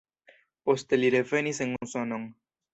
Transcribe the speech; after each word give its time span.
Poste 0.69 0.99
li 1.03 1.13
revenis 1.17 1.63
en 1.69 1.79
Usonon. 1.89 2.29